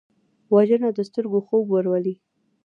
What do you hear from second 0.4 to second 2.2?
وژنه د سترګو خوب ورولي